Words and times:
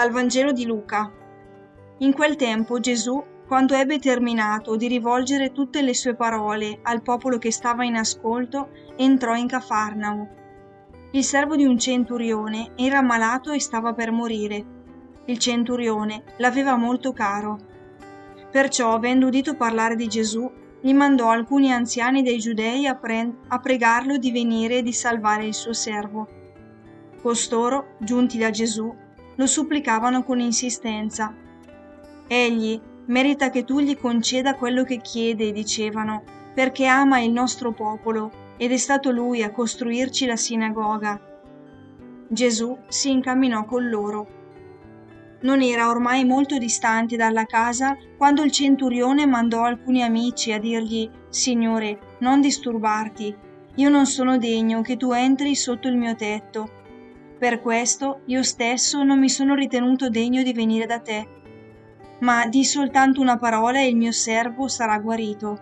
Dal 0.00 0.12
Vangelo 0.12 0.52
di 0.52 0.64
Luca. 0.64 1.12
In 1.98 2.14
quel 2.14 2.36
tempo 2.36 2.80
Gesù, 2.80 3.22
quando 3.46 3.74
ebbe 3.74 3.98
terminato 3.98 4.74
di 4.74 4.88
rivolgere 4.88 5.52
tutte 5.52 5.82
le 5.82 5.92
sue 5.92 6.14
parole 6.14 6.78
al 6.84 7.02
popolo 7.02 7.36
che 7.36 7.52
stava 7.52 7.84
in 7.84 7.96
ascolto, 7.96 8.70
entrò 8.96 9.34
in 9.34 9.46
Cafarnao. 9.46 10.28
Il 11.10 11.22
servo 11.22 11.54
di 11.54 11.66
un 11.66 11.78
centurione 11.78 12.70
era 12.76 13.02
malato 13.02 13.52
e 13.52 13.60
stava 13.60 13.92
per 13.92 14.10
morire. 14.10 14.64
Il 15.26 15.36
centurione 15.36 16.24
l'aveva 16.38 16.76
molto 16.76 17.12
caro. 17.12 17.58
Perciò, 18.50 18.94
avendo 18.94 19.26
udito 19.26 19.54
parlare 19.54 19.96
di 19.96 20.06
Gesù, 20.06 20.50
gli 20.80 20.94
mandò 20.94 21.28
alcuni 21.28 21.72
anziani 21.72 22.22
dei 22.22 22.38
giudei 22.38 22.86
a, 22.86 22.94
pre- 22.94 23.34
a 23.48 23.58
pregarlo 23.58 24.16
di 24.16 24.32
venire 24.32 24.78
e 24.78 24.82
di 24.82 24.94
salvare 24.94 25.44
il 25.44 25.52
suo 25.52 25.74
servo. 25.74 26.26
Costoro, 27.20 27.96
giunti 27.98 28.38
da 28.38 28.48
Gesù, 28.48 29.08
lo 29.40 29.46
supplicavano 29.46 30.22
con 30.22 30.38
insistenza. 30.38 31.34
Egli 32.26 32.78
merita 33.06 33.48
che 33.48 33.64
tu 33.64 33.80
gli 33.80 33.96
conceda 33.96 34.54
quello 34.54 34.84
che 34.84 34.98
chiede, 34.98 35.50
dicevano, 35.50 36.22
perché 36.52 36.84
ama 36.84 37.20
il 37.20 37.32
nostro 37.32 37.72
popolo 37.72 38.30
ed 38.58 38.70
è 38.70 38.76
stato 38.76 39.10
lui 39.10 39.42
a 39.42 39.50
costruirci 39.50 40.26
la 40.26 40.36
sinagoga. 40.36 41.18
Gesù 42.28 42.76
si 42.88 43.10
incamminò 43.10 43.64
con 43.64 43.88
loro. 43.88 44.38
Non 45.40 45.62
era 45.62 45.88
ormai 45.88 46.26
molto 46.26 46.58
distante 46.58 47.16
dalla 47.16 47.46
casa 47.46 47.96
quando 48.18 48.42
il 48.42 48.50
centurione 48.50 49.24
mandò 49.24 49.62
alcuni 49.62 50.02
amici 50.02 50.52
a 50.52 50.60
dirgli 50.60 51.10
Signore, 51.30 52.16
non 52.18 52.42
disturbarti, 52.42 53.34
io 53.76 53.88
non 53.88 54.04
sono 54.04 54.36
degno 54.36 54.82
che 54.82 54.98
tu 54.98 55.12
entri 55.12 55.54
sotto 55.54 55.88
il 55.88 55.96
mio 55.96 56.14
tetto 56.14 56.79
per 57.40 57.62
questo 57.62 58.20
io 58.26 58.42
stesso 58.42 59.02
non 59.02 59.18
mi 59.18 59.30
sono 59.30 59.54
ritenuto 59.54 60.10
degno 60.10 60.42
di 60.42 60.52
venire 60.52 60.84
da 60.84 61.00
te. 61.00 61.26
Ma 62.18 62.46
di 62.46 62.66
soltanto 62.66 63.22
una 63.22 63.38
parola 63.38 63.80
e 63.80 63.88
il 63.88 63.96
mio 63.96 64.12
servo 64.12 64.68
sarà 64.68 64.98
guarito. 64.98 65.58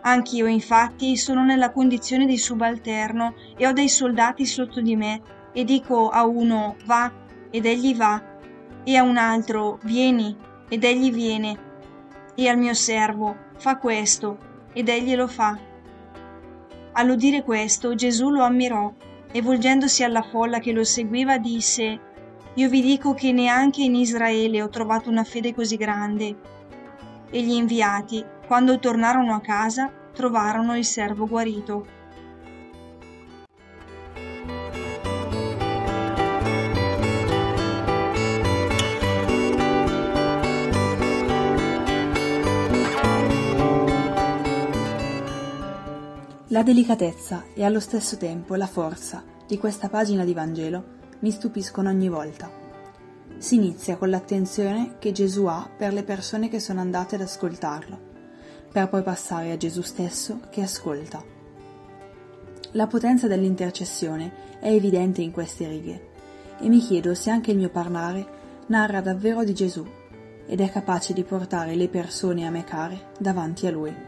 Anch'io 0.00 0.46
infatti 0.46 1.16
sono 1.16 1.44
nella 1.44 1.70
condizione 1.70 2.26
di 2.26 2.36
subalterno 2.36 3.34
e 3.56 3.64
ho 3.64 3.72
dei 3.72 3.88
soldati 3.88 4.44
sotto 4.44 4.80
di 4.80 4.96
me 4.96 5.22
e 5.52 5.62
dico 5.62 6.08
a 6.08 6.26
uno 6.26 6.74
va 6.84 7.12
ed 7.48 7.64
egli 7.64 7.94
va 7.94 8.20
e 8.82 8.96
a 8.96 9.04
un 9.04 9.18
altro 9.18 9.78
vieni 9.84 10.36
ed 10.68 10.82
egli 10.82 11.12
viene 11.12 11.58
e 12.34 12.48
al 12.48 12.58
mio 12.58 12.74
servo 12.74 13.36
fa 13.56 13.76
questo 13.76 14.66
ed 14.72 14.88
egli 14.88 15.14
lo 15.14 15.28
fa. 15.28 15.56
All'udire 16.94 17.44
questo 17.44 17.94
Gesù 17.94 18.30
lo 18.30 18.42
ammirò 18.42 18.92
e 19.36 19.42
volgendosi 19.42 20.02
alla 20.02 20.22
folla 20.22 20.60
che 20.60 20.72
lo 20.72 20.82
seguiva 20.82 21.36
disse 21.36 22.00
Io 22.54 22.68
vi 22.70 22.80
dico 22.80 23.12
che 23.12 23.32
neanche 23.32 23.82
in 23.82 23.94
Israele 23.94 24.62
ho 24.62 24.70
trovato 24.70 25.10
una 25.10 25.24
fede 25.24 25.52
così 25.52 25.76
grande. 25.76 26.36
E 27.28 27.42
gli 27.42 27.52
inviati, 27.52 28.24
quando 28.46 28.78
tornarono 28.78 29.34
a 29.34 29.42
casa, 29.42 29.92
trovarono 30.14 30.74
il 30.74 30.86
servo 30.86 31.26
guarito. 31.26 31.86
La 46.56 46.62
delicatezza 46.62 47.44
e 47.52 47.66
allo 47.66 47.80
stesso 47.80 48.16
tempo 48.16 48.54
la 48.54 48.66
forza 48.66 49.22
di 49.46 49.58
questa 49.58 49.90
pagina 49.90 50.24
di 50.24 50.32
Vangelo 50.32 50.84
mi 51.18 51.30
stupiscono 51.30 51.90
ogni 51.90 52.08
volta. 52.08 52.50
Si 53.36 53.56
inizia 53.56 53.98
con 53.98 54.08
l'attenzione 54.08 54.96
che 54.98 55.12
Gesù 55.12 55.44
ha 55.44 55.68
per 55.76 55.92
le 55.92 56.02
persone 56.02 56.48
che 56.48 56.58
sono 56.58 56.80
andate 56.80 57.16
ad 57.16 57.20
ascoltarlo, 57.20 57.98
per 58.72 58.88
poi 58.88 59.02
passare 59.02 59.52
a 59.52 59.58
Gesù 59.58 59.82
stesso 59.82 60.40
che 60.48 60.62
ascolta. 60.62 61.22
La 62.70 62.86
potenza 62.86 63.26
dell'intercessione 63.26 64.58
è 64.58 64.70
evidente 64.70 65.20
in 65.20 65.32
queste 65.32 65.68
righe 65.68 66.08
e 66.58 66.68
mi 66.70 66.78
chiedo 66.78 67.14
se 67.14 67.28
anche 67.28 67.50
il 67.50 67.58
mio 67.58 67.68
parlare 67.68 68.26
narra 68.68 69.02
davvero 69.02 69.44
di 69.44 69.52
Gesù 69.52 69.86
ed 70.46 70.62
è 70.62 70.70
capace 70.70 71.12
di 71.12 71.22
portare 71.22 71.74
le 71.74 71.88
persone 71.90 72.46
a 72.46 72.50
me 72.50 72.64
care 72.64 73.08
davanti 73.18 73.66
a 73.66 73.70
Lui. 73.70 74.05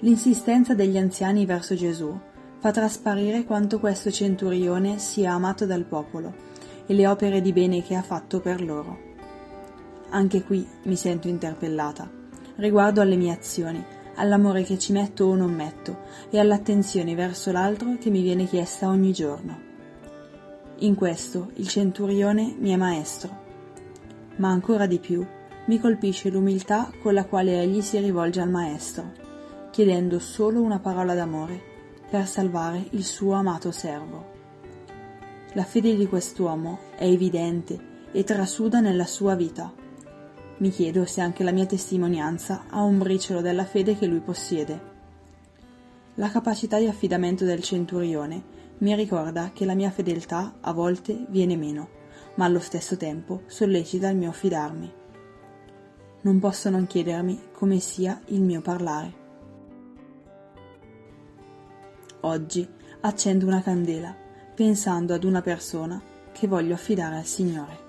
L'insistenza 0.00 0.74
degli 0.74 0.98
anziani 0.98 1.46
verso 1.46 1.74
Gesù 1.74 2.14
fa 2.58 2.70
trasparire 2.70 3.44
quanto 3.44 3.80
questo 3.80 4.10
centurione 4.10 4.98
sia 4.98 5.32
amato 5.32 5.64
dal 5.64 5.84
popolo 5.84 6.34
e 6.86 6.92
le 6.92 7.06
opere 7.06 7.40
di 7.40 7.50
bene 7.54 7.82
che 7.82 7.94
ha 7.94 8.02
fatto 8.02 8.40
per 8.40 8.62
loro. 8.62 8.98
Anche 10.10 10.42
qui 10.42 10.66
mi 10.82 10.96
sento 10.96 11.28
interpellata, 11.28 12.10
riguardo 12.56 13.00
alle 13.00 13.16
mie 13.16 13.32
azioni, 13.32 13.82
all'amore 14.16 14.64
che 14.64 14.78
ci 14.78 14.92
metto 14.92 15.24
o 15.24 15.34
non 15.34 15.54
metto 15.54 16.00
e 16.28 16.38
all'attenzione 16.38 17.14
verso 17.14 17.50
l'altro 17.50 17.96
che 17.98 18.10
mi 18.10 18.20
viene 18.20 18.44
chiesta 18.44 18.88
ogni 18.88 19.14
giorno. 19.14 19.58
In 20.80 20.94
questo 20.94 21.52
il 21.54 21.68
centurione 21.68 22.54
mi 22.58 22.70
è 22.70 22.76
maestro, 22.76 23.30
ma 24.36 24.50
ancora 24.50 24.84
di 24.84 24.98
più 24.98 25.26
mi 25.68 25.80
colpisce 25.80 26.28
l'umiltà 26.28 26.92
con 27.00 27.14
la 27.14 27.24
quale 27.24 27.62
egli 27.62 27.80
si 27.80 27.98
rivolge 27.98 28.42
al 28.42 28.50
maestro 28.50 29.24
chiedendo 29.76 30.20
solo 30.20 30.62
una 30.62 30.78
parola 30.78 31.12
d'amore 31.12 31.60
per 32.08 32.26
salvare 32.26 32.86
il 32.92 33.04
suo 33.04 33.34
amato 33.34 33.70
servo. 33.70 34.24
La 35.52 35.64
fede 35.64 35.94
di 35.94 36.06
quest'uomo 36.06 36.78
è 36.96 37.04
evidente 37.04 37.78
e 38.10 38.24
trasuda 38.24 38.80
nella 38.80 39.04
sua 39.04 39.34
vita. 39.34 39.70
Mi 40.56 40.70
chiedo 40.70 41.04
se 41.04 41.20
anche 41.20 41.44
la 41.44 41.50
mia 41.50 41.66
testimonianza 41.66 42.64
ha 42.70 42.80
un 42.84 42.96
briciolo 42.96 43.42
della 43.42 43.66
fede 43.66 43.98
che 43.98 44.06
lui 44.06 44.20
possiede. 44.20 44.80
La 46.14 46.30
capacità 46.30 46.78
di 46.78 46.86
affidamento 46.86 47.44
del 47.44 47.62
centurione 47.62 48.42
mi 48.78 48.94
ricorda 48.94 49.50
che 49.52 49.66
la 49.66 49.74
mia 49.74 49.90
fedeltà 49.90 50.54
a 50.58 50.72
volte 50.72 51.26
viene 51.28 51.58
meno, 51.58 51.88
ma 52.36 52.46
allo 52.46 52.60
stesso 52.60 52.96
tempo 52.96 53.42
sollecita 53.44 54.08
il 54.08 54.16
mio 54.16 54.32
fidarmi. 54.32 54.90
Non 56.22 56.38
posso 56.38 56.70
non 56.70 56.86
chiedermi 56.86 57.48
come 57.52 57.78
sia 57.78 58.18
il 58.28 58.40
mio 58.40 58.62
parlare. 58.62 59.24
Oggi 62.26 62.68
accendo 63.02 63.46
una 63.46 63.62
candela 63.62 64.12
pensando 64.52 65.14
ad 65.14 65.22
una 65.22 65.42
persona 65.42 66.02
che 66.32 66.48
voglio 66.48 66.74
affidare 66.74 67.18
al 67.18 67.24
Signore. 67.24 67.85